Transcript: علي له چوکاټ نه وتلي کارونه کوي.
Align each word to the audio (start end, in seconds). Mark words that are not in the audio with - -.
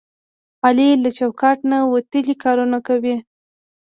علي 0.65 0.89
له 1.03 1.09
چوکاټ 1.17 1.57
نه 1.71 1.77
وتلي 1.93 2.35
کارونه 2.43 2.77
کوي. 2.87 3.15